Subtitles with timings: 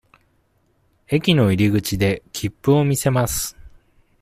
[1.09, 3.55] 駅の入口で切符を見せます。